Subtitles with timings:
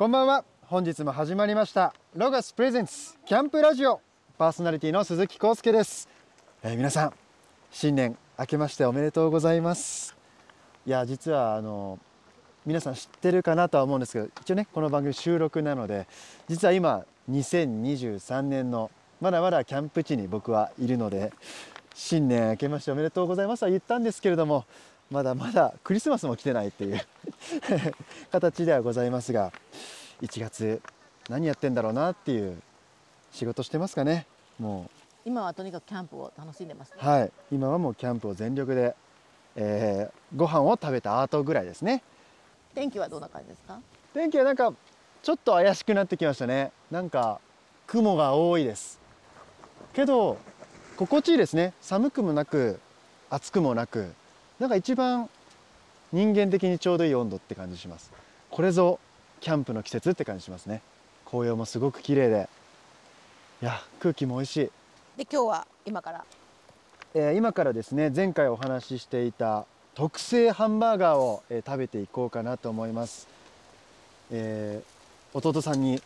[0.00, 0.46] こんばんは。
[0.62, 1.92] 本日も始まりました。
[2.16, 4.00] ロガスプレゼンツキャンプラジオ。
[4.38, 6.08] パーソナリティの鈴木康介です、
[6.62, 7.12] えー皆さん
[7.70, 10.16] 新年明けましておめでとうございます。
[10.86, 11.98] いや実はあの
[12.64, 16.06] 皆さん知ってるかなとは思うんですけど一応ねこの番組収録なので
[16.48, 18.90] 実は今2023年の
[19.20, 21.30] まだまだキャンプ地に僕はいるので
[21.94, 24.64] 新年明けましておめでとうございますは言ったんですけれども
[25.10, 27.00] まだまだクリスマスも来てないっていう
[28.30, 29.52] 形ではございますが
[30.22, 30.80] 1月
[31.28, 32.60] 何やってんだろうなっていう
[33.32, 34.26] 仕事してますかね。
[34.58, 34.88] も
[35.24, 36.96] 今はとにかくキャンプを楽しんでますね。
[37.02, 37.32] うはい。
[37.52, 38.94] 今はもうキャンプを全力で、
[39.56, 42.02] えーご飯を食べた後ぐらいですね。
[42.74, 43.80] 天気はどんな感じですか？
[44.14, 44.72] 天気はなんか
[45.22, 46.72] ちょっと怪しくなってきましたね。
[46.90, 47.40] なんか
[47.86, 48.98] 雲が多いです。
[49.92, 50.36] けど
[50.96, 51.72] 心地いいですね。
[51.80, 52.80] 寒くもなく
[53.28, 54.12] 暑くもなく
[54.60, 55.28] なんか一番
[56.12, 58.12] 人間的にちょうどいい温度って感じします。
[58.50, 59.00] これぞ
[59.40, 60.82] キャンプの季節って感じしますね。
[61.24, 62.48] 紅葉もすごく綺麗で。
[63.62, 64.70] いや空気も美味しい。
[65.16, 66.24] で今日は今から？
[67.14, 73.28] えー今からですね前回お話ししていた特製ハンバーガーを、えー食べていこうかなと思います、
[74.30, 76.02] えー弟さんに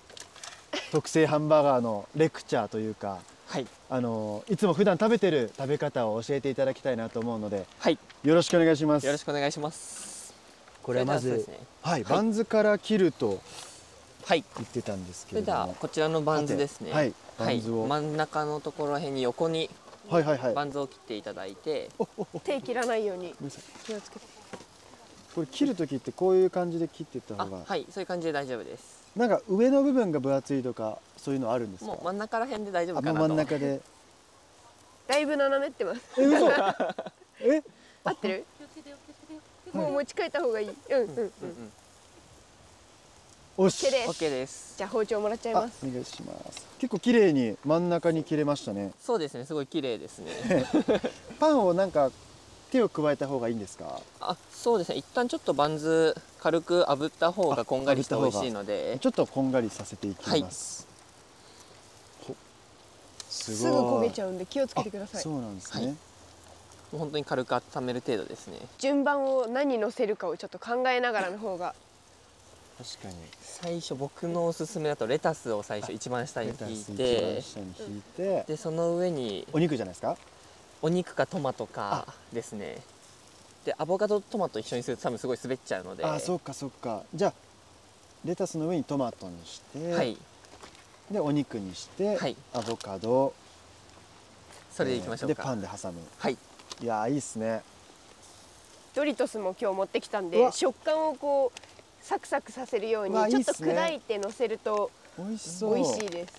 [0.93, 7.99] 特製ハンバーガーのレクチャーというかはいあのいつも普段食べてる食べ方を教えていただきたいなと思うのではい。
[8.25, 9.07] よろしくお願いします。
[9.07, 10.35] よろしくお願いします。
[10.83, 11.61] これはまずね。
[11.81, 12.13] はい、はい。
[12.13, 13.41] バンズから切ると
[14.25, 16.91] はい言ってたんですけそれではれどもこちらのバンズですね。
[16.91, 19.71] はいバンズを、真ん中のところら辺に横に
[20.09, 20.55] はいはいはい。
[20.55, 21.89] バンズを切っていただいて、
[22.43, 23.63] 手切らないようにごめんなさい。
[23.87, 24.27] 気をつけて
[25.35, 29.03] これ切る時ってこういう感じで切っていったあ方が、はいそういう感じで大丈夫です。
[29.17, 31.91] なんか上の部分が分厚いとかそういうのあるんですか？
[31.93, 33.29] もう真ん中ら辺で大丈夫かなと。
[33.29, 33.81] 真ん中で。
[35.07, 36.01] だいぶ斜めってます。
[36.19, 36.49] え嘘。
[37.41, 37.63] え？
[38.05, 38.45] 合ってる？
[39.73, 40.69] もう持ち帰った方がいい。
[40.69, 41.21] うんうんうんうん。
[41.21, 41.73] うん
[43.57, 44.11] おし OK です。
[44.11, 44.75] OK です。
[44.79, 45.87] じゃあ包丁もらっちゃいあます。
[45.87, 46.67] お願いします。
[46.81, 48.91] 結構綺麗に真ん中に切れましたね。
[49.01, 49.45] そうですね。
[49.45, 50.33] すごい綺麗ですね。
[51.39, 52.11] パンをなんか
[52.75, 54.01] 手を加えた方がいいんですか？
[54.21, 54.97] あそうですね。
[54.97, 58.99] 一旦ちょっとバンズ軽く炙った方がこんがりして美味しいので。
[59.01, 60.89] ちょっとこんがりさせていきます、
[62.27, 62.35] ほ
[63.31, 65.21] すすぐ焦げちゃうんで気をつけてください。
[65.21, 65.93] あそうなんですね、はい。
[65.93, 65.97] も
[66.95, 68.59] う本当に軽く温める程度ですね。
[68.79, 71.77] 順番を何乗せるかをちょっと考えながらの方が。
[72.77, 73.15] 確かに。
[73.41, 80.17] 最初僕のおすすめだとレタスを最初一番下にレタ引いス一て番下に引いて、でその上にお肉じゃないですか？
[80.85, 82.77] お肉かトマトかですね。
[83.65, 86.05] でアボカドとトマト一緒にすると多分すごい滑っちゃうので。
[86.05, 87.05] あそっかそっか。
[87.15, 87.33] じゃあ
[88.23, 90.19] レタスの上にトマトにして、はい。
[91.11, 92.37] でお肉にして、はい。
[92.53, 93.33] アボカド。
[94.71, 96.01] それでいきましょうでパかンで挟む。
[96.19, 96.37] はい。
[96.83, 97.63] いやーいいっすね。
[98.95, 101.59] ドリトスも今日持ってきたんで食感をこう
[102.05, 105.77] サクサクさせるようにちょっと砕いて乗せると美味しそう。
[105.77, 106.39] 美味しいです。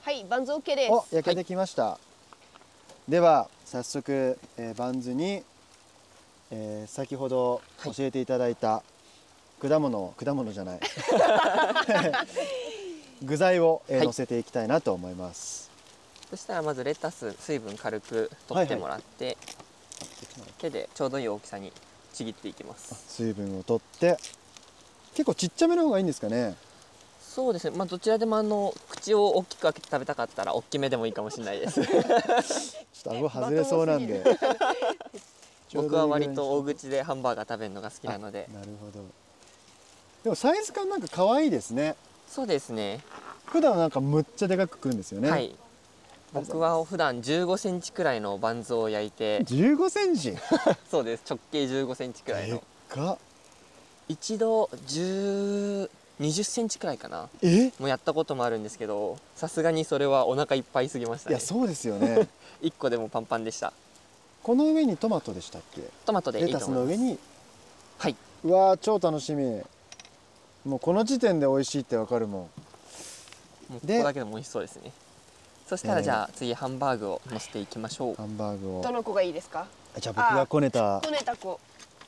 [0.00, 0.90] はいバンズ OK です。
[0.90, 1.98] お焼けてきました、
[3.10, 5.42] では早速、えーバンズに、
[6.52, 7.92] えー先ほどはい。
[7.92, 8.84] 教えていただいた
[9.60, 10.80] 果物果物じゃない。
[13.24, 14.06] 具材を、えーはい。
[14.06, 15.72] 乗せていきたいなと思います、
[16.30, 19.36] そしたらまずレタス水分軽く取ってもらって、
[20.58, 21.72] 手でちょうどいい大きさに
[22.12, 22.94] ちぎっていきます。
[23.08, 24.18] 水分を取って。
[25.14, 26.54] 結構ちっちゃめの方がいいんですかね
[27.30, 27.76] そうですね。
[27.76, 31.80] まあどちらでもあの口を大きく開けて食べたかったら大きめでもいいかもしれないです。
[31.86, 32.02] ちょっ
[33.04, 34.24] と顎外れそうなんで。
[35.72, 38.48] 僕は割と大大口でハンバーガー食べるのが好きなので。
[38.52, 39.04] なるほど。
[40.24, 41.94] でもサイズ感なんか可愛いですね。
[42.28, 42.98] そうですね。
[43.46, 45.54] 普段はなんかむっちゃでかく食うんですよね、はい。
[46.32, 49.44] 僕は普段15センチくらいのバンズを焼いて。
[49.44, 50.34] 15センチ？
[50.90, 51.22] そうです。
[51.30, 53.18] 直径15センチくらいでっのか。
[54.08, 55.88] 一度10
[56.20, 57.28] 20センチくらいかな。
[57.42, 57.72] え？
[57.78, 61.36] もうやったこともあるんですけどさすがにそれはお腹いっぱいすぎましたね。
[61.36, 62.28] いやそうですよね。
[62.62, 63.72] 1個でもパンパンでした。
[64.42, 65.82] この上にトマトでしたっけ？
[66.04, 66.94] トマトでいレタいと思います。
[66.94, 67.18] スの上に？
[67.98, 68.16] はい。
[68.44, 69.62] うわー超楽しみ。
[70.66, 72.40] もうこの時点で美味しいってわかるもん。
[72.42, 72.48] も
[73.76, 74.92] うこでこだけでも美味しそうですね。
[75.66, 78.14] そしたえーらじゃあ次ハンバーグを乗せていきましょう。
[78.16, 78.82] ハンバーグを。
[78.82, 79.66] どの子がいいですか？
[79.98, 80.96] じゃあ僕がこねた。
[80.96, 81.58] あこねた子。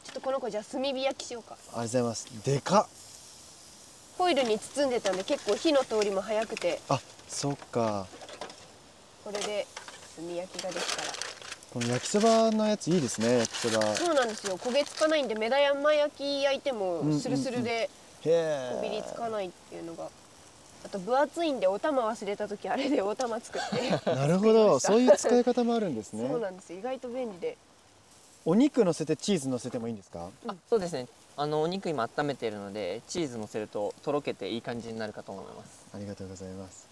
[0.04, 1.56] ちょっとこの子じゃあ炭火焼きしようか。
[1.56, 2.26] りがとうございます。
[2.44, 2.86] でかっ
[4.18, 6.80] ホイルに包んでたんで結構火の通りも早くて。
[6.88, 8.06] あそっか。
[9.24, 9.66] これで
[10.16, 11.08] 炭焼きができたら。
[11.72, 13.86] この焼きそばのやついいですね焼きそば。
[13.90, 14.58] へそうなんですよ。
[14.58, 17.88] 焦げつかないんで目玉焼き焼いてもスルスルで
[18.24, 18.70] え。
[18.74, 20.08] こびりつかないっていうのが。
[20.84, 23.70] あと分厚いんでお玉忘れた時あれで お玉作っ
[24.02, 24.10] て。
[24.10, 24.78] なるほど。
[24.80, 26.28] そういう使い方もあるんですね。
[26.28, 27.56] そうなんです意外と便利で。
[28.44, 30.28] お肉乗せてチーズ乗せてもいいんですか？
[30.48, 31.06] あそうですね
[31.36, 35.86] あのお肉今温めているのでチーズ乗せるととろけていい感じになるかと思います。
[35.94, 36.86] ありがとうございます。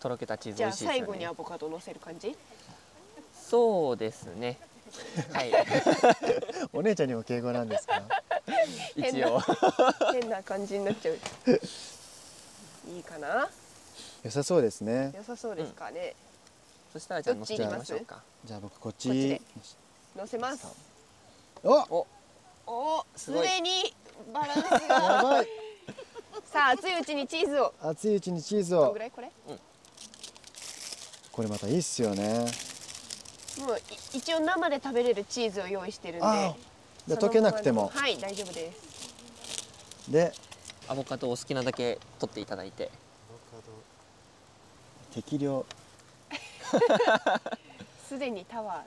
[0.00, 1.06] とろけたチーズじゃあ美味しいですよね。
[1.06, 2.36] 最後にアボカド乗せる感じ？
[3.48, 4.58] そうですね。
[5.32, 5.52] はい。
[6.72, 8.02] お姉ちゃんにも敬語なんですか？
[8.96, 9.40] 一応。
[10.12, 11.18] 変な感じになっちゃう。
[12.90, 13.48] いいかな？
[14.22, 15.12] 良さそうですね。
[15.16, 16.14] 良さそうですかね、
[16.92, 18.22] そしたらじゃあ乗せましょうか。
[18.44, 19.40] じゃあ僕こっち。
[20.14, 20.66] 乗せます。
[21.64, 21.72] お！
[21.90, 22.06] お
[22.72, 23.92] おすでに
[24.32, 25.44] バランス やが
[26.44, 27.74] さあ熱いうちにチーズを。
[27.82, 28.80] 熱いうちにチーズを。
[28.82, 29.30] どんぐらいこれ？
[31.32, 32.46] これまたいいっすよね。
[33.58, 33.78] もう
[34.14, 36.26] い一応生で食べれるチーズを用意してるんで。
[36.26, 36.54] ああ
[37.08, 37.88] じゃあその溶けなくても。
[37.92, 40.10] はい大丈夫です。
[40.10, 40.32] で
[40.86, 42.90] アボカドをお好きなだけ取っていただいて。
[45.12, 45.66] 適量。
[48.08, 48.84] すでにタワ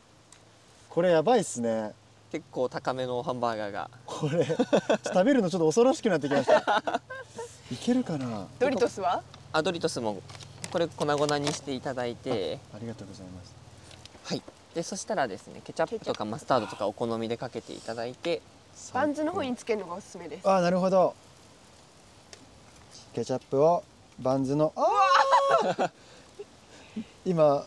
[0.89, 1.94] これやばいっすね
[2.33, 3.91] 結構高めのハンバーガーが。
[4.07, 7.01] これ食べるのちょっと恐ろしくなってきました。
[7.71, 8.25] いけるかな？
[8.25, 9.21] ードリトスは？
[9.51, 10.19] アドリトスも
[10.71, 12.57] これ粉々にしていただいて。
[12.74, 13.53] ありがとうございます。
[14.24, 14.41] はい。
[14.74, 18.41] でそしたらですねケチャップとかマスタードとかお好みでかけていただいて。
[18.95, 20.50] バンズの方につけるのがおすすめです。
[20.50, 21.13] あなるほど。
[23.13, 23.83] ケチャップを
[24.18, 25.91] バンズのあー！
[27.27, 27.63] 今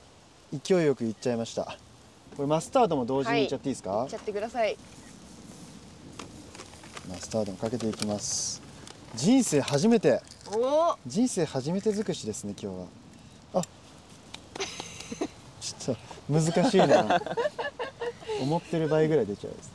[0.66, 1.76] 勢いよくいっちゃいました
[2.36, 3.46] これマスタードも同時にい。
[3.46, 4.76] っちゃっていいですか、いっちゃってください。
[7.08, 8.60] マスタードもかけていきます。
[9.14, 10.20] 人生初めて。
[11.06, 12.78] 人生初めて尽くしですね今日
[13.54, 13.60] は。
[13.60, 13.62] あ。
[15.60, 17.20] ちょっと難しいな。
[18.42, 19.70] 思ってる倍ぐらい出ちゃうです。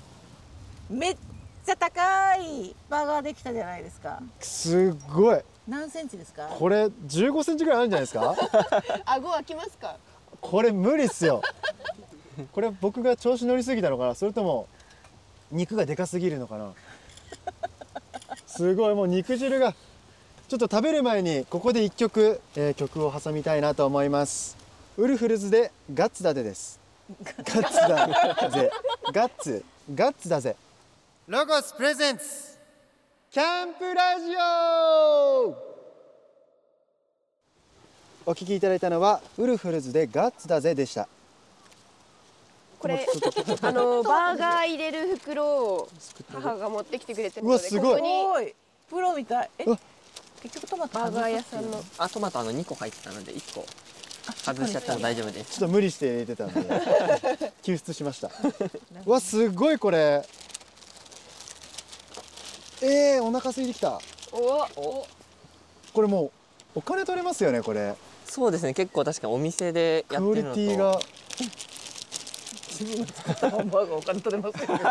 [0.90, 1.18] めっ
[1.66, 4.22] ちゃ高いバーガーできたじゃないですか。
[4.40, 5.40] すっごい。
[5.68, 6.48] 何センチですか？
[6.60, 8.36] これ15センチぐらいあるんじゃないですか？
[9.06, 9.98] 顎開きますか？
[10.42, 11.42] これ無理っすよ
[12.54, 14.16] これ僕が調子乗りすぎたのかな？
[14.16, 14.68] それとも
[15.52, 16.74] 肉がでかすぎるのかな？
[18.48, 19.74] すごいもう肉汁が
[20.48, 24.58] ちょっと食べる前にここで一曲、えー曲を挟みたいなと思います。
[24.98, 26.80] ウルフルズでガッツだぜです。
[27.26, 28.72] ガッツだぜ。
[29.14, 29.66] ガッツ。
[29.94, 30.56] ガッツだぜ。
[31.28, 32.24] ロゴスプレゼンツ。
[33.32, 35.56] キャンプラジオ!
[38.26, 41.08] お聞きいただいたのはウルフルズでガッツだぜでした。
[42.82, 43.06] これ
[43.62, 45.90] あのバーガー入れる袋を
[46.34, 48.02] 母が持ってきてくれてるのでうわすごい。
[48.02, 48.54] ここに。
[48.90, 49.50] プロみたい。
[49.60, 49.66] え
[50.42, 51.80] 結局トマトバーガー屋さんの。
[52.00, 53.66] あトマトあの2個入ってたので1個。
[54.44, 55.60] 外しちゃっても大丈夫です。
[55.60, 58.32] ちょっと無理して入れてたんで救出しました。
[59.06, 60.26] うわすごいこれ。
[62.82, 64.02] えー、お腹空いてきた。
[64.32, 64.38] お
[64.76, 65.08] お。
[65.94, 66.24] これも
[66.76, 67.94] うお金取れますよねこれ。
[68.26, 68.74] そうですね。
[68.74, 70.56] 結構確かにお店でやクオリってるのと。
[70.56, 71.00] ティが
[72.82, 74.84] 自分が作ったハンバーガーお金取れますよね。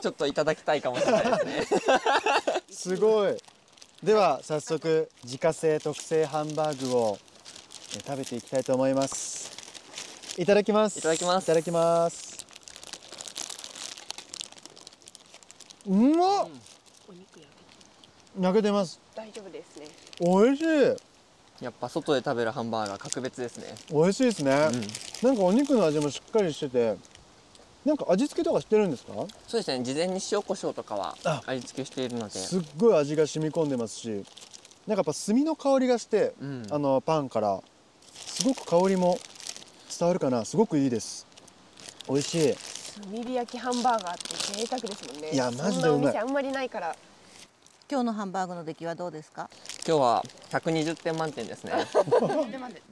[0.00, 1.82] ちょっといただきたいかもしれないですね。
[2.70, 3.36] すごい。
[4.02, 7.18] では早速自家製特製ハンバーグを
[7.94, 9.52] えー食べていきたいと思います。
[10.38, 10.98] いただきます。
[10.98, 11.44] いただきます。
[11.44, 12.44] いただきます。
[15.86, 16.48] うまっ。
[17.08, 17.46] お肉焼
[18.40, 18.98] 焼けてます。
[19.14, 19.86] け大丈夫ですね。
[20.20, 21.11] 美味しい
[21.62, 23.74] やっぱ外で食べるハンバーガー格別ですね。
[23.90, 25.28] 美味しいですね、うん。
[25.28, 26.96] なんかお肉の味もしっかりしてて
[27.84, 29.12] なんか味付けとかしてるんですか？
[29.46, 29.84] そうですね。
[29.84, 31.40] 事前に塩コショウとかはあ。
[31.46, 32.34] 味付けしているので。
[32.34, 34.24] すっごい味が染み込んでますしなんか
[34.88, 36.66] やっぱ炭の香りがして、うん。
[36.68, 37.62] あのパンから
[38.12, 39.16] すごく香りも
[39.98, 40.44] 伝わるかな。
[40.44, 41.26] すごくいいです。
[42.08, 42.54] 美味しい。
[43.00, 45.30] 炭火焼きハンバーガーって贅沢ですもんね。
[45.30, 45.72] いやマジでうまい。
[45.72, 46.96] そんなお店あんまりないから。
[47.90, 49.50] 今日のハンバーグの出来はどうですか？
[49.84, 51.72] 今日は120点満点ですね。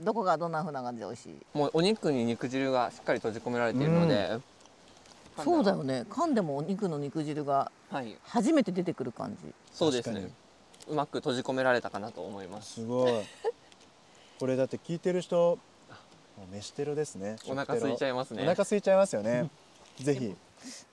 [0.00, 1.36] どこがどんな風な感じで美味しい？
[1.56, 4.38] もうお肉に肉汁がしっかり閉じ込められているので、
[5.44, 6.04] そうだよね。
[6.10, 8.16] 噛んでもお肉の肉汁がはい。
[8.24, 9.52] 初めて出てくる感じ。
[9.72, 10.32] そうですね。
[10.88, 12.74] うまく閉じ込められたかなと思います。
[12.74, 13.12] すごい。
[14.40, 15.58] これだって聞いてる人
[16.36, 17.36] もう飯テロですね。
[17.46, 18.42] お腹空いちゃいますね。
[18.42, 19.48] お腹空いちゃいますよね。
[20.00, 20.34] ぜひ。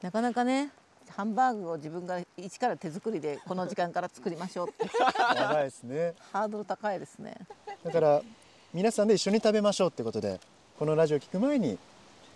[0.04, 0.70] なかなかね
[1.12, 4.86] ハンバーグを自分が一から手作りでこの時間から作りましょうって。
[5.36, 6.14] やばいですね。
[6.32, 7.36] ハードル高いですね。
[7.84, 8.22] だから
[8.74, 10.40] 皆さんで一緒に食べましょうってことで
[10.78, 11.78] このラジオ聞く前に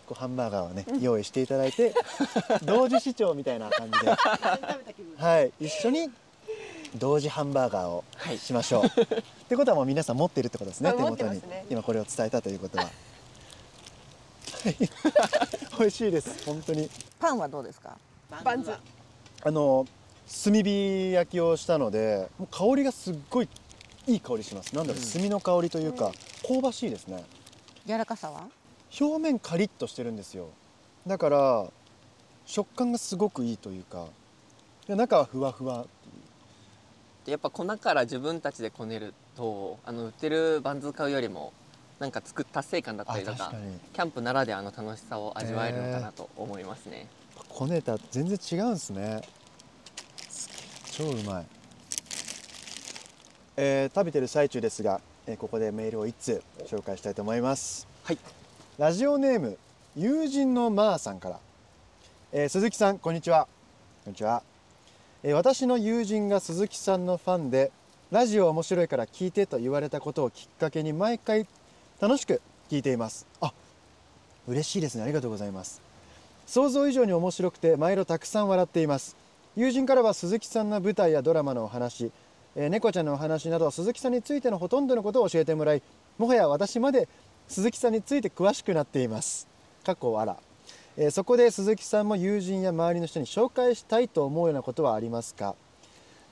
[0.07, 1.93] こうハンバーガーをね用意していただいて
[2.63, 4.07] 同時視聴みたいな感じで。
[5.17, 6.09] はい一緒に
[6.95, 8.37] 同時ハンバーガーをはい。
[8.37, 8.89] しましょう、っ
[9.47, 11.65] てことはもう皆さん持ってるってことですねあ手元に、ね。
[11.69, 12.83] 今これを伝えたということは。
[14.63, 14.75] はい。
[15.79, 16.89] 美味しいです本当に。
[17.19, 17.97] パンはどうですか？
[18.43, 18.71] バンズ
[19.43, 19.85] あの
[20.43, 23.49] 炭火焼きをしたのでもう香りがすっごい
[24.07, 24.73] いい香りします。
[24.75, 25.21] なんだろう、うん。
[25.21, 26.11] 炭の香りというか
[26.47, 27.23] 香ばしいですね。
[27.85, 28.47] 柔らかさは？
[28.99, 30.49] 表面カリッとしてるんですよ。
[31.05, 31.67] だから
[32.45, 34.05] 食感がすごくいいというか
[34.87, 35.85] で中はふわふわ
[37.25, 41.53] でやっぱ粉から自分たちでこねるとあの売ってるバンズ買うよりも
[41.99, 43.53] なんか作っ達成感だったりとか
[43.93, 47.07] キャンプならではの楽しさを味わえるのかなと思いますね、
[47.53, 49.21] こねた全然違うんですね。
[50.91, 51.45] 超うまい、
[53.57, 57.87] えー食べてる最中ですが、えーここでメールを1通紹介したいと思います。
[58.03, 58.17] はい。
[58.77, 59.57] ラジオネーム
[59.95, 61.39] 友人のまーさんから、
[62.31, 63.47] えー鈴木さんこんにちは。
[64.05, 64.43] こんにちは、
[65.23, 67.71] えー私の友人が鈴木さんのファンで
[68.11, 71.45] ラジオ面白いから聞いてと言われたことをきっかけに毎回
[71.99, 73.27] 楽しく聞いています。
[73.41, 73.53] あ
[74.47, 75.03] 嬉しいですね。
[75.03, 75.81] ありがとうございます
[76.51, 79.15] 想像以上に面白くて毎度たくさん笑っています。
[79.55, 82.11] 友人からは鈴木さんの舞台やドラマのお話、
[82.57, 85.81] えー猫ちゃんのお話など鈴木さんについてのほとんどのことを教えてもらい
[86.17, 87.07] もはや私まで
[87.47, 89.47] 鈴木さんについて詳しくなっています。
[89.85, 90.35] 過去あら、
[90.97, 95.55] えーそこで鈴木さんも友人や周りの人に紹介したいと思うようなことはありますか？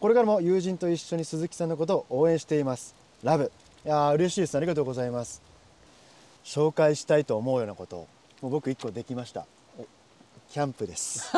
[0.01, 2.93] これからも友人と一緒に鈴木さんのことを応援しています。
[3.23, 3.53] ラブ。
[3.85, 4.57] いや嬉しいです。
[4.57, 5.41] ありがとうございます。
[6.43, 8.05] 紹介したいと思うようなこと。
[8.41, 9.45] もう僕一個できました。
[10.51, 11.31] キャンプです。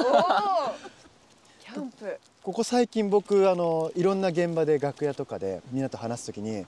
[1.59, 2.17] キャンプ。
[2.41, 6.65] ここ最近僕あのいろんな現場で楽屋とかでみんなと話す時に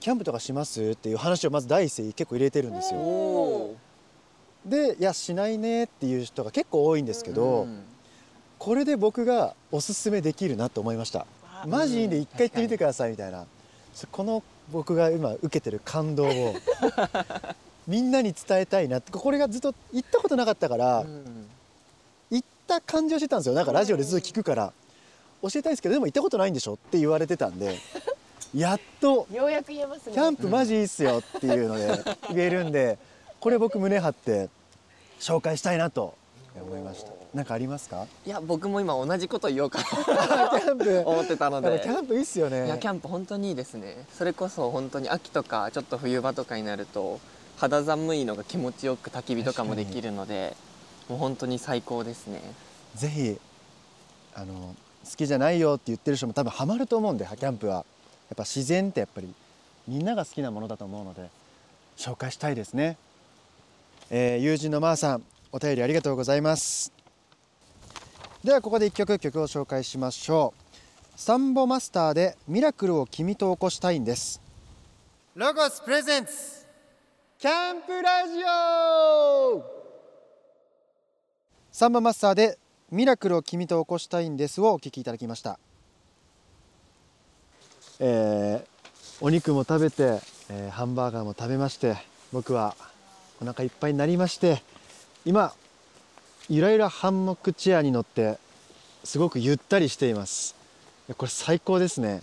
[0.00, 3.00] キャンプとかしますっていう話をまず第一声結構入れてるんですよ。
[3.00, 3.76] お
[4.64, 7.82] でいやしないねっていう人が結構多いんですけど、うん。
[8.58, 11.26] これで僕がおすすめできるなと思いました。
[11.66, 13.44] マジいいんで一回行ってみてくださいみたいな。
[13.92, 14.42] そこの
[14.72, 16.54] 僕が今受けてる感動を
[17.86, 21.04] みんなに伝えたいなってこれがずっと行ったことなかったから、うん。
[21.04, 21.22] 行
[22.74, 23.54] った感じをしてたんですよ。
[23.54, 24.72] なんかラジオでずっと聞くから
[25.42, 27.78] 教えたいですけどでも行ったことないんでしょって言われてたんで
[28.54, 30.12] やっとようやく言えますね。
[30.12, 31.88] キャンプマジいいっすよっていうので
[32.34, 32.98] 言えるんで
[33.40, 34.48] これ僕胸張って
[35.20, 36.14] 紹介したいなと
[36.60, 37.12] 思いました。
[37.34, 38.06] なんかありますか？
[38.24, 40.90] いや僕も今同じこと言おうかキャンプ。
[40.94, 41.80] な 思ってたので。
[41.82, 42.66] キャンプいいっすよね。
[42.66, 44.04] いやキャンプ本当にいいですね。
[44.16, 47.20] それこそ本当に秋とかちょっと冬場とかになると
[47.58, 50.56] 肌寒いのが気持ちよく焚き火とかもできるので
[51.08, 52.40] もう本当に最高ですね。
[52.94, 53.38] ぜひ
[54.34, 54.74] あの
[55.08, 57.84] 好きじゃないよって言ってる人も多分ハマると思うんでキャンプは。
[58.28, 59.32] やっぱ自然ってやっぱり
[59.86, 61.28] みんなが好きなものだと思うので
[61.96, 62.96] 紹介したいですね、
[64.10, 65.22] えー友人のまーさん
[65.52, 66.92] お便りありがとうございます。
[68.42, 70.62] ではここで一曲曲を紹介しましょう。
[71.16, 74.40] サンボマスターでミラクルを君と起こしたいんです。
[75.34, 76.66] ロゴスプレゼンツ
[77.38, 79.75] キャンプラジオ
[81.78, 82.58] サンボマスターで
[82.90, 85.58] ミラクルを君と起こしたいんですをお聞きいただきました、
[88.00, 88.66] えー
[89.20, 91.98] お肉も食べて、えーハンバーガーも食べまして
[92.32, 92.74] 僕は
[93.42, 94.62] お腹いっぱいになりまして
[95.26, 95.52] 今
[96.48, 98.38] ゆらゆらハンモックチェアに乗って
[99.04, 100.54] すごくゆったりしています。
[101.18, 102.22] これ最高ですね。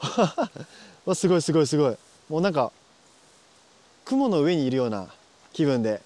[1.06, 1.96] わすごいすごいすごい。
[2.28, 2.70] もうなんか
[4.04, 5.08] 雲の上にいるような
[5.54, 6.02] 気分で。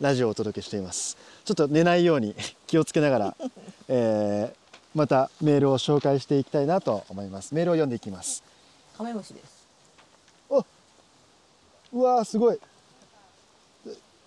[0.00, 1.16] ラジオをお届けしています。
[1.44, 2.34] ちょっと寝ないように
[2.66, 3.36] 気をつけながら、
[3.88, 7.52] えーまたメールを紹介していきたいなと思います。
[7.52, 8.44] メールを読んでいきます。
[8.96, 9.64] カメムシです。
[11.94, 12.58] うわーすごい。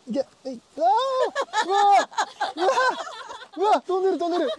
[0.10, 4.52] いけえいうわーうわーうわーうわー飛んでる飛んでる。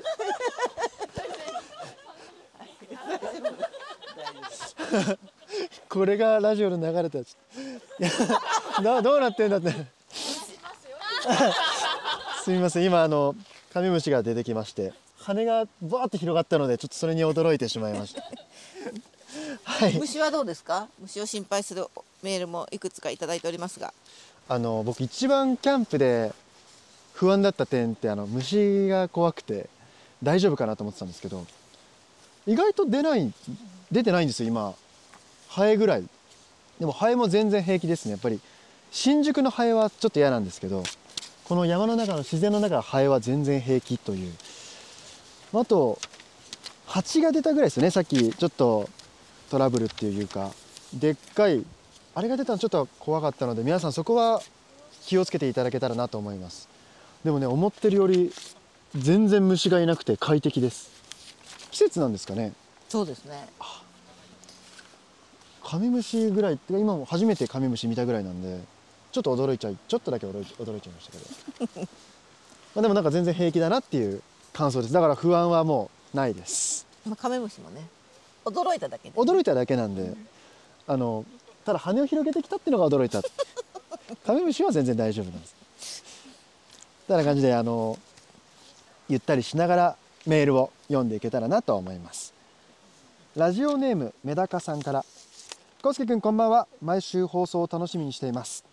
[5.88, 7.18] これがラジオで流れた
[8.82, 9.74] などうなってんだって
[12.44, 12.85] すみません。
[12.85, 13.35] 今あの
[13.73, 18.23] カメムシが出てきまして羽がバーって広がったのでちょっとそれに驚いてしまいました。
[19.64, 19.99] はい。
[19.99, 20.88] 虫はどうですか？
[21.00, 21.87] 虫を心配する
[22.23, 23.92] メールもいくつかいただいておりますが。
[24.49, 26.32] あの僕一番キャンプで
[27.12, 29.68] 不安だった点ってあの虫が怖くて
[30.23, 31.44] 大丈夫かなと思ってたんですけど
[32.47, 33.32] 意外と出ない
[33.92, 34.75] 出てないんですよ今。
[35.49, 36.04] ハエぐらい。
[36.80, 38.12] でもハエも全然平気ですね。
[38.12, 38.40] やっぱり
[38.90, 40.82] 新宿のハエはちょっと嫌なんですけど
[41.49, 44.33] この山の中の自然の中のハエは全然平気という。
[45.55, 45.99] あと
[46.87, 47.90] 蜂が出たぐらいですよね。
[47.90, 48.88] さっきちょっと
[49.50, 50.50] トラブルっていうか。
[50.93, 51.64] でっかい
[52.14, 54.43] あれが出たのちょっと怖かったので皆さんそこは
[55.05, 56.69] 気をつけていただけたらなと思います。
[57.25, 58.33] でもね思ってるより
[58.95, 60.90] 全然虫がいなくて快適です。
[61.71, 62.52] 季節なんですかね。
[62.90, 63.49] そうですね。
[65.64, 68.61] カメムシぐらいってか今も初めてカメムシ見たぐらいなんで
[69.12, 71.88] ちょっと驚いちゃいちょっとだけ驚い驚いちゃいましたけど。
[72.74, 74.22] まあでもなんか全然平気だなっていう
[74.52, 74.92] 感想です。
[74.92, 76.86] だから不安はもうないです。
[77.06, 77.88] まあカメムシもね
[78.44, 79.18] 驚いただけで。
[79.18, 80.14] 驚いただけなんで
[80.86, 81.24] あの
[81.64, 83.22] ただ羽を広げてきたっていうのが驚いた。
[84.24, 85.54] カメムシは全然大丈夫なんです。
[87.06, 87.98] てな感じであの
[89.08, 89.96] ゆったりしながら
[90.26, 92.34] メールを読んでいけたらなと思います。
[93.36, 95.04] ラジオネームメダカさんから。
[95.80, 96.66] コウスケくんこんばんは。
[96.82, 98.67] 毎週放送を楽しみにしています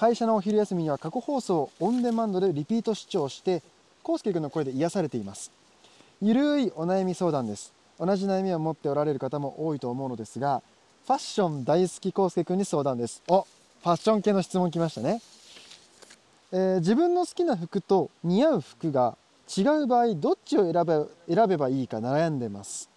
[0.00, 3.62] 会社のお昼休みには過去放送をオンデマンドでリピート視聴して
[4.02, 5.52] コウスケくんの声で癒されています。
[6.22, 7.74] ゆるいお悩み相談です。
[7.98, 10.62] 同じ悩みを持っておられる方も多いと思うのですが
[11.06, 13.22] ファッション大好きコウスケくんに相談です。
[13.28, 15.20] おファッション系の質問来ましたね、
[16.52, 19.18] えー自分の好きな服と似合う服が
[19.54, 22.88] 違う場合どっちを選べ選べばいいか悩んでます。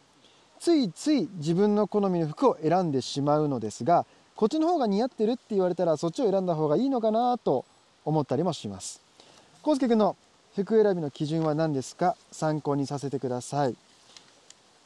[0.57, 4.05] ついつい自分の好みの服を選んでしまうのですが
[4.36, 7.66] こっちの方が似合ってるって言われたらそっちを選んだ方がいいのかなと
[8.04, 9.02] 思ったりもします。
[9.62, 10.16] コウスケくんの
[10.56, 12.16] 服選びの基準は何ですか？
[12.32, 13.75] 参考にさせてください。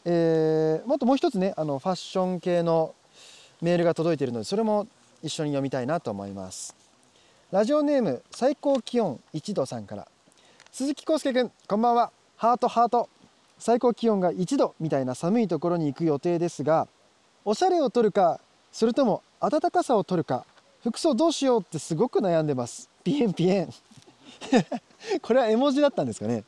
[0.05, 2.93] えーもっともう一つねあのファッション系の
[3.61, 4.87] メールが届いているのでそれも
[5.23, 6.75] 一緒に読みたいなと思います。
[7.51, 10.07] ラジオネーム最高気温1度さんから。
[10.71, 12.11] 鈴木康介くんこんばんは。
[12.35, 13.09] ハートハート。
[13.57, 16.87] 最高気温が1度みたいな寒いところに行く予定ですが
[17.43, 18.39] おしゃれを取るか
[18.71, 20.45] それとも暖かさを取るか
[20.81, 22.89] 服装どうしようってすごく悩んでます。
[23.03, 23.73] ピエンピエン。
[25.21, 26.43] これは絵文字だったんですかね。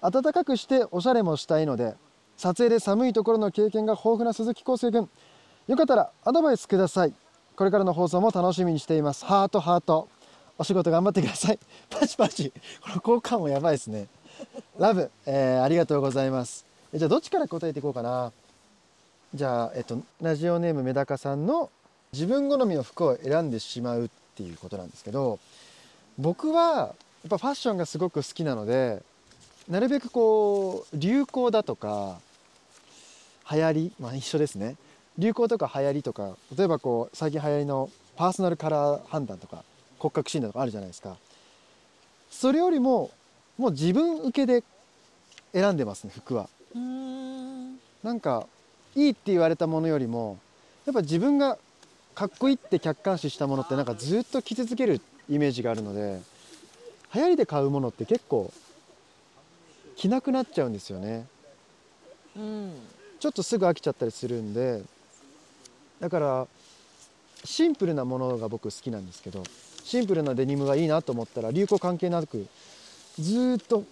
[0.00, 1.94] 暖かくしておしゃれもしたいので
[2.36, 5.08] 撮影で寒いところの経験が豊富な鈴木康介くん
[5.66, 7.14] よかったらアドバイスください。
[7.56, 9.24] これからの放送も楽しみにしています。
[9.24, 10.08] ハートハート。
[10.56, 11.58] お仕事頑張ってください。
[11.90, 12.52] パチパチ。
[12.82, 14.08] この交換もやばいですね。
[14.78, 16.66] ラブ、えーありがとうございます。
[16.92, 18.32] えじゃあどっちから答えていこうかな。
[19.34, 21.68] じゃあえっとラジオネームメダカさんの
[22.12, 25.40] 自分好みの服を選んでしまうっていうことなんですけど
[26.18, 26.84] 僕はや
[27.26, 29.02] っぱファッションがすごく好きなので
[29.68, 32.20] なるべくこう流行だとか
[33.50, 34.76] 流行りまあ一緒ですね。
[35.18, 39.64] 流行とか流行りとか例えばこう最近流行りのパーソナルカラー判断とか
[39.98, 41.16] 骨格診断とかあるじゃないですか。
[42.30, 43.10] それよりも
[43.58, 44.62] もう自分受けで
[45.52, 46.48] 選んでますね服は。
[46.74, 48.46] なんか
[48.96, 50.38] いいって言われたものよりも
[50.86, 51.58] やっぱ自分が
[52.14, 56.20] かっこいいって客観視したものってなんかずっと着続けるイメージがあるので
[57.14, 58.52] 流行りで買うものって結構
[59.96, 61.26] 着なくなっちゃうんですよね。
[62.36, 62.74] うん。
[63.20, 64.82] ちょっとすぐ飽きちゃったりするんで
[65.98, 66.46] だから
[67.44, 69.44] シンプルなものが僕好きなんですけど
[69.82, 72.46] シンプルなデニムがいいなと思ったら流行関係なく
[73.18, 73.84] ずーっと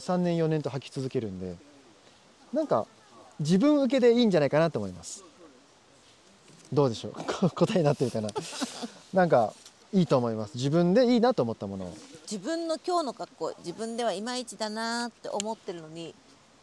[0.00, 1.54] 3年4年と履き続けるんで
[2.52, 2.86] なんか
[3.40, 5.24] 自分受けでいいんじゃないかなと思います。
[6.72, 7.12] どうでしょう？
[7.12, 8.28] こ 答えになってるかな。
[9.12, 9.52] なんか
[9.92, 10.52] いいと思います。
[10.54, 11.96] 自分でいいなと思ったものを。
[12.22, 16.14] 自分の今日の格好自分ではいまいちだなって思ってるのに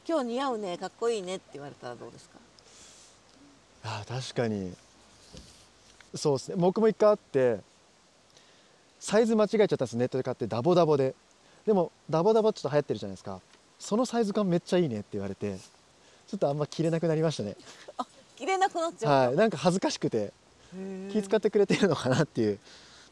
[0.08, 2.40] 今日似合うねかっこいいねって言われたらどうですか？
[3.84, 4.74] あー確かに。
[6.16, 6.56] そうですね。
[6.58, 7.60] 僕も一回あって
[9.00, 11.16] サイズ間違えちゃったんですネットで買ってダボダボで。
[11.66, 13.42] でもダボダボちょっと流行ってるじゃないですか。
[13.78, 15.58] そのサイズ感めっちゃいいねって言われて
[16.28, 17.56] ちょっとあんま着れなくなりましたね。
[18.36, 19.28] 着れなくなっちゃう。
[19.28, 19.36] はい。
[19.36, 20.34] なんか恥ずかしくて
[21.12, 22.60] 気遣ってくれてるのかなっていう。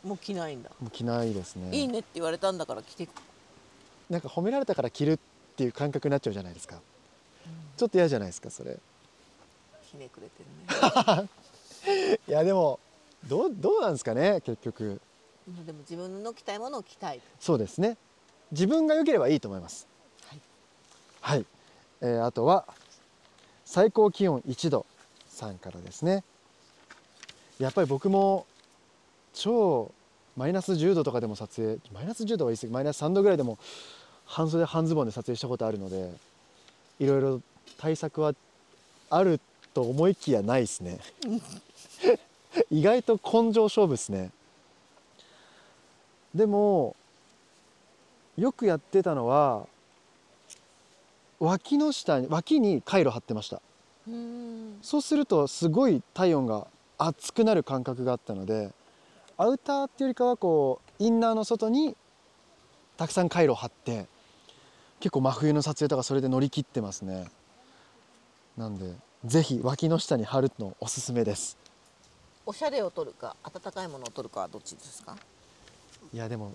[0.03, 1.75] もう着ないんだ、もう着ないですね。
[1.75, 3.07] いいねって言われたんだから着て
[4.09, 5.19] なんか褒められたから着るっ
[5.55, 6.79] ていう感覚になっちゃうじゃないですか、
[7.75, 8.77] ちょっと嫌じゃないですかそれ。
[9.81, 11.29] ひねくれてるね
[12.27, 12.79] いやでも
[13.27, 15.01] どうどうなんですかね結局。
[15.47, 17.21] まあでも自分の着たいものを着たい。
[17.39, 17.97] そうですね。
[18.51, 19.87] 自分が良ければいいと思います。
[20.27, 20.41] はい、
[21.21, 21.45] はい。
[22.01, 22.67] えーあとは
[23.65, 24.85] 最高気温1度。
[25.35, 26.23] さんからですね。
[27.59, 28.45] やっぱり僕も
[29.33, 29.91] 超
[30.37, 33.57] マイナス10度とかでも撮影マイナス10度は言い過ぎマイナス3度ぐらいでも
[34.25, 36.11] 半袖半ズボンで撮影したことあるので
[36.99, 37.41] いろいろ
[37.77, 38.33] 対策は
[39.09, 39.39] ある
[39.73, 40.99] と思いきやないですね。
[42.71, 44.31] 意外と根性勝負ですね。
[46.33, 46.95] でも
[48.37, 49.67] よくやってたのは
[51.39, 53.61] 脇の下に脇にカイロ貼ってました。
[54.81, 56.67] そうするとすごい体温が
[56.97, 58.71] 熱くなる感覚があったので
[59.37, 61.95] アウターっていうよりかはこうインナーの外に
[62.97, 64.05] たくさんカイロ貼って
[64.99, 67.25] 結構真冬の撮影とかそれで乗り切ってますね。
[68.57, 68.93] なんで
[69.25, 71.57] ぜひ脇の下に貼るのおすすめです。
[72.45, 75.17] おしゃれを取るか温かいものを取るかはどっちですか？
[76.13, 76.53] いやでも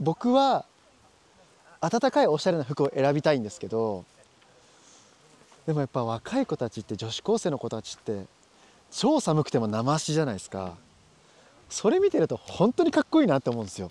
[0.00, 0.64] 僕は
[1.82, 4.04] 暖かいおしゃれな服を選びたいんですけど
[5.66, 8.24] でもやっぱ若い子たちって女子高生の子たちって
[8.90, 10.76] 超寒くても生足じゃないですか。
[11.70, 13.88] それ見てると本当にかっこいいなって思うんですよ。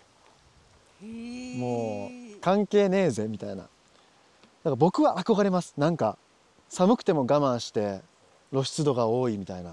[1.57, 3.55] もう関係ねえぜみたいな。
[3.55, 3.69] だか
[4.65, 5.73] ら僕は憧れます。
[5.77, 6.17] なんか
[6.69, 8.01] 寒くても我慢して
[8.51, 9.71] 露出度が多いみたいな。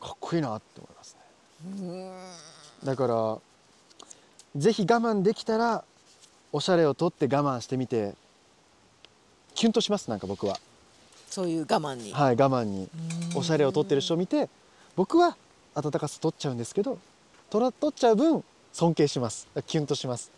[0.00, 1.16] かっこいいなって思います
[1.78, 2.12] ね。
[2.82, 3.38] だから
[4.56, 5.84] ぜひ我慢できたら
[6.56, 8.14] おしゃれをとって我慢してみて
[9.54, 10.58] キュンとしますなんか僕は。
[11.28, 12.88] そういう我慢に、はい我慢に。
[13.34, 14.48] おしゃれを取ってる人を見て
[14.96, 15.36] 僕は
[15.74, 16.98] 温かさ取っちゃうんですけど
[17.50, 18.42] 取ら取っちゃう分
[18.72, 19.46] 尊敬します。
[19.66, 20.32] キュンとします。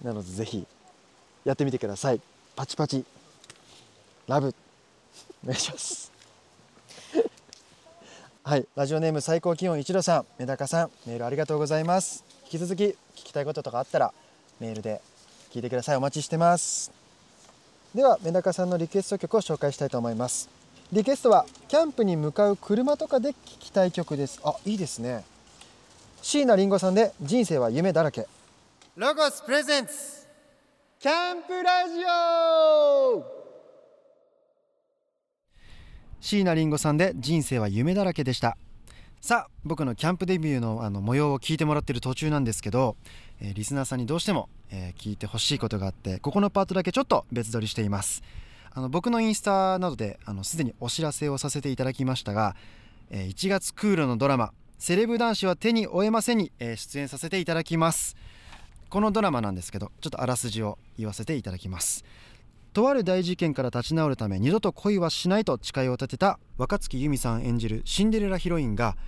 [0.00, 0.64] なのでぜひ
[1.44, 2.20] やってみてください。
[2.54, 3.04] パチパチ。
[4.28, 4.54] ラブ。
[5.42, 6.12] お願いします。
[8.44, 8.66] はい。
[8.76, 10.26] ラジオネーム最高気温一度さん。
[10.38, 10.90] メダカさん。
[11.04, 12.22] メールありがとうございます。
[12.44, 14.14] 引き続き聞きたいこととかあったら
[14.60, 15.00] メールで
[15.50, 15.96] 聞いてください。
[15.96, 16.92] お待ちしてます。
[17.94, 20.48] ではメダカさんのリクエスト曲を紹介したいと思います。
[20.92, 24.40] リクエストはキャンプに向かう車とかで聴きたい曲です。
[24.44, 25.24] あいいですね。
[26.22, 28.26] 椎名林檎さんで人生は夢だらけ。
[28.96, 29.92] ロゴスプレゼンツ
[30.98, 33.24] キャンプラジオ
[36.20, 38.56] 椎名林檎さんで人生は夢だらけでした。
[39.20, 42.96] さあ僕のキャンプデビューのあの模様を聞いてもらってる途中なんですけど、
[43.40, 48.22] えーリスナーさんにどうしても、えー聞いてほしいことがあってここのパートだけちょっと別撮りしています。
[48.72, 52.56] あの僕のインスタなどですでにお知らせをさせていただきましたが、
[53.10, 58.16] えー1月クールのドラマ「セレブ男子は手に負えませんに」えー出演させていただきます。
[58.88, 62.04] このドラマなんですけどちょっとあらすじを言わせていただきます。
[62.72, 68.98] とある大事件から立ち直るため二度と恋はしないと誓いを立てた若月由美さん演じるシンデレラヒロインが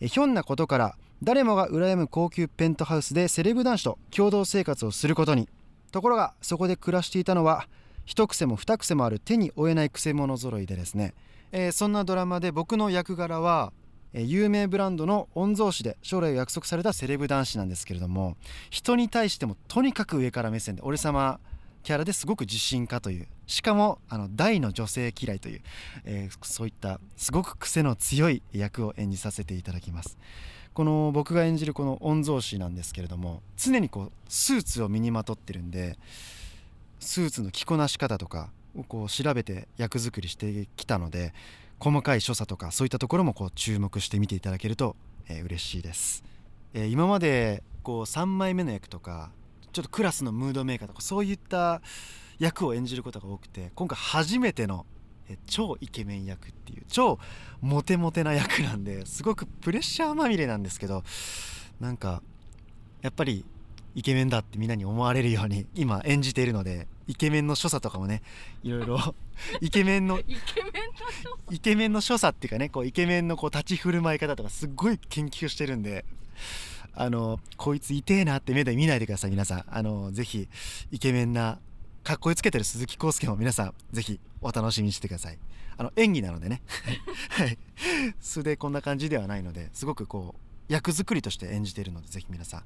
[0.00, 5.48] ひょんなことから誰もが羨む高級ペントハウスでセレブ男子と共同生活をすることに。
[5.92, 7.68] ところがそこで暮らしていたのは
[8.04, 11.14] 一癖も二癖もある手に負えない癖者揃いでですね、
[11.52, 13.72] えーそんなドラマで僕の役柄は
[14.12, 18.36] えー有名ブランドの御曹司で将来を約束されたセレブ男子なんですけれども
[18.70, 21.38] 人に対してもとにかく上から目線で俺様
[21.84, 25.62] キャラですごく自信家というしかもあの大の女性嫌いという、
[26.04, 30.18] えーそういったすごく癖の強い役を演じさせていただきます。
[30.74, 35.96] この僕が演じるこの御曹司なんですけれども常にこうスーツを身にまとってるんで
[36.98, 41.32] スーツの着こなし方とかをこう調べて役作りしてきたので
[41.78, 44.96] 細かい所作とかそういったところもこう注目して見ていただけると、
[45.28, 46.24] えー嬉しいです、
[46.72, 49.30] えー今までこう3枚目の役とか
[49.72, 51.82] ちょっとクラスのムードメーカーとかそういった
[52.38, 54.86] 役を演じることが多くて今回初めての
[55.46, 57.18] 超イケメン役っていう超
[57.60, 61.02] モテモテな役なんですごくプレッシャーまみれなんですけど
[61.80, 62.22] なんか
[63.02, 63.44] やっぱり
[63.94, 68.22] イケメンだってみんなに思われるように今演じているのでイケメンの所作とかもね
[68.62, 68.98] いろいろ
[69.60, 70.24] イケメンのイ
[71.60, 72.34] ケメンの所作。
[72.34, 76.04] っていうかねこうイケメンのこう立ち振る舞い方とかすっごい研究してるんで
[76.94, 79.64] あのこいつ痛えなって目で見ないでください皆さん。
[79.68, 80.48] あのぜひ
[80.90, 81.60] イケメンな
[82.02, 85.38] かっこいいつけてる鈴木康介も皆さんぜひお楽しみにしてください。
[85.76, 86.62] あの演技なのでね。
[87.30, 87.58] はい。
[88.20, 92.62] 素でこんな感じではないのですごくこう役作りとして演じているのでぜひ皆さん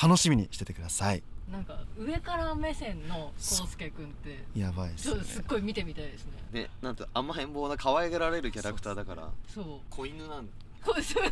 [0.00, 1.22] 楽しみにしててください。
[1.50, 5.24] なんか上から目線の康介くんってやばいですね。
[5.24, 6.62] すっごい見てみたいですね。
[6.62, 10.48] ねなんて甘えん坊な可愛がられるキャラクターだからそう子犬なん
[10.84, 11.22] こうそう。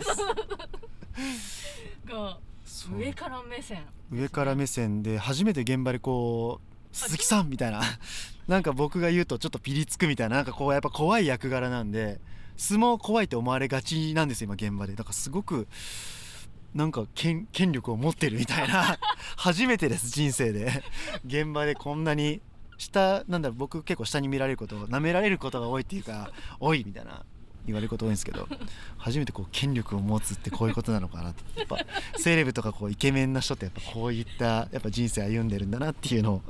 [2.09, 2.99] がそう。
[2.99, 3.85] 上から目線。
[4.13, 7.83] 上から目線で初めて現場でこう鈴木さんみたいな。
[8.49, 10.37] なんか僕が言うとちょっとピリつくみたいな。
[10.37, 12.21] なんかこうやっぱ怖い役柄なんで
[12.57, 14.95] 相撲怖いって思われがちなんですよ今現場で。
[14.95, 15.69] だからすごく
[16.75, 18.99] なんか権力を持ってるみたいな。
[19.37, 20.83] 初めてです人生で。
[21.25, 22.41] 現場でこんなに
[22.77, 27.25] 下なんだろう僕結構下に見られること舐められることが多いっていうか多いみたいな。
[27.71, 28.47] 言われること多いんですけど
[28.99, 31.61] 初めてこう権力を持つってこういうことなのかなって。
[31.61, 31.79] やっぱ
[32.17, 36.43] セレブとかこうイケメンな人ってやっぱこういったやっぱ人生歩んでるんだなっていうのを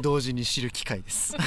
[0.00, 1.34] 同時に知る機会です。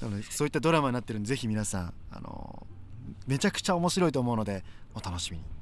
[0.00, 2.66] なのでそういったドラマになってるんでぜひ皆さんあの
[3.26, 5.61] めちゃくちゃ面白いと思うのでお楽しみに。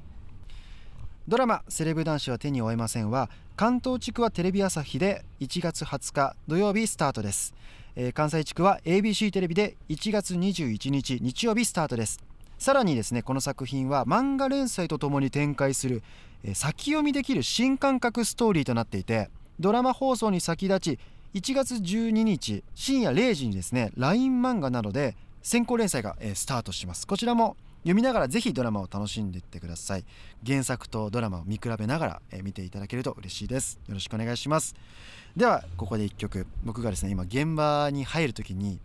[1.27, 7.53] ドラマ「セレブ男子は手に負えません」は関東地区はテレビ朝日で1月20日土曜日スタートです、
[7.95, 12.19] えー関西地区は ABC テレビで1月21日日曜日スタートです。
[12.57, 16.01] さらにですねこの作品は漫画連載とともに展開する、
[16.43, 19.29] えー先読みできる新感覚ストーリーとなっていて
[19.59, 20.99] ドラマ放送に先立ち
[21.35, 27.05] 1月12日深夜0時にですね LINE 漫画などで先行連載が、えースタートします。
[27.05, 30.05] こちらも読みながらぜひドラマを楽しんでいってください。
[30.45, 33.79] 原作とドラマを見比べながら、えー見ていただけると嬉しいです。
[33.87, 34.75] よろしくお願いします。
[35.35, 36.45] ではここで1曲。
[36.63, 38.79] 僕がですね今現場に入る時に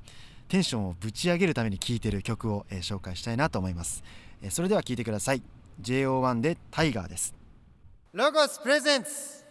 [0.48, 4.02] テンションをぶち上げるために聴いてる曲を、えー紹介したいなと思います、
[4.42, 5.42] えーそれでは聴いてください。
[5.82, 7.34] JO1 でタイガーです
[8.14, 9.44] ロゴスプレゼンツ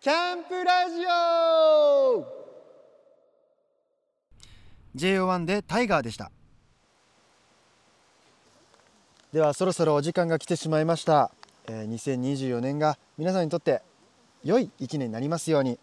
[0.00, 2.24] キャンプラジオ
[4.96, 6.32] JO1 でタイガーでした
[9.32, 11.30] ではそろそろお時間が来てしまいました、
[11.68, 13.80] えー2024年が皆さんにとって
[14.42, 15.78] 良い一年になりますように。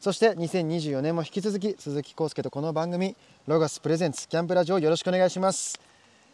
[0.00, 5.78] そして2024年も引き続き鈴木康介とこの番組ロガスプレゼンツキャンプラジオよろしくお願いします。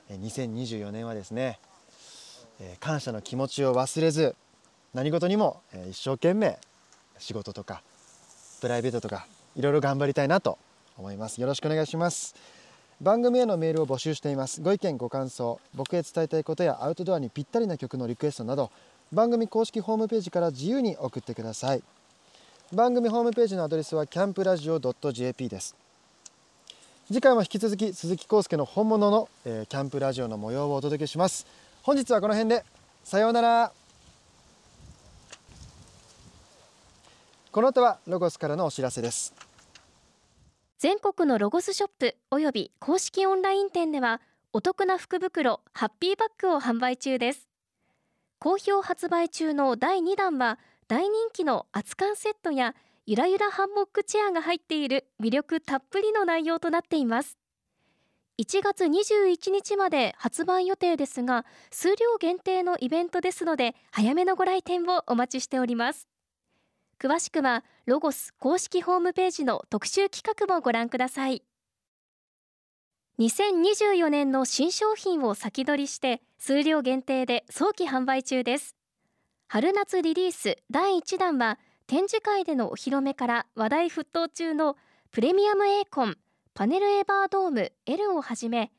[0.09, 1.59] えー2024年はですね、
[2.61, 4.35] えー感謝の気持ちを忘れず
[4.95, 6.59] 何事にも、えー一生懸命
[7.19, 7.83] 仕事とか
[8.63, 10.57] プライベートとかいろいろ頑張りたいなと
[10.97, 11.43] 思います。
[11.43, 12.35] よろしくお願いします。
[13.05, 14.63] 番組へのメールを募集しています。
[14.63, 18.71] ご意見ご感想僕へ伝えたいことやアウトドアにぴったりな曲のリクエストなど
[19.13, 21.83] 番組公式ホームページから自由に送ってください。
[22.73, 25.77] 番組ホームページのアドレスはキャンプラジオ .jp です。
[27.07, 31.47] 次回も引き続き鈴木康介の本物の、えーキャンプラジオの模様をお届けします。
[31.83, 32.65] 本日はこの辺で
[33.05, 33.71] さようなら。
[37.53, 39.35] この後はロゴスからのお知らせです。
[40.85, 44.21] 全国のロゴスショップおよび公式オンライン店では
[44.53, 47.49] お得な福袋ハッピーバッグを販売中です。
[48.39, 52.75] 好評発売中の第2弾は大人気の熱燗セットや
[53.07, 57.39] ゆらゆらハンモックチェアが入っている魅力たっぷりの内容となっています。
[58.39, 66.11] 1月21日まで発売予定ですが数量限定のイベントですので早めのご来店をお待ちしております。
[66.99, 71.43] 詳しくはロゴス公式ホームページの特集企画もご覧ください。
[73.19, 78.77] 2024年の新商品を先取りして数量限定で早期販売中です。
[79.47, 84.77] 春夏リリース第1弾は展示会でのお披露目から話題沸騰中の
[85.13, 86.17] プレミアムエーコン
[86.55, 88.73] パネルエバードーム L をはじめ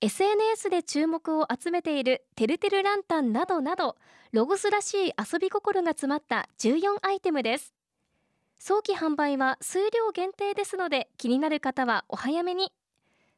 [0.00, 3.96] SNS で注目を集めているてるてるランタンなどなど
[4.30, 7.74] ロゴスらしい遊び心が詰まった14アイテムです。
[8.60, 12.72] 早期販売は数量限定ですので気になる方はお早めに。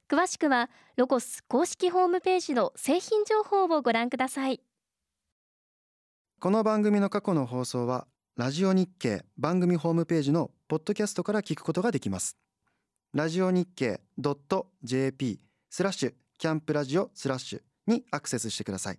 [0.06, 4.60] 詳しくはロゴス公式ホームページの製品情報をご覧ください。
[6.40, 12.36] この番組の過去の放送はラジオ日経番組ホームページのポッドキャストから聞くことができます。
[13.14, 14.02] ラジオ日経
[14.82, 18.98] .jp スラッシュキャンプラジオスラッシュにアクセスしてください。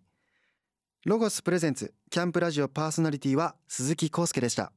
[1.06, 4.72] ロゴスプレゼンツキャンプラジオパーソナリティは鈴木康介でした。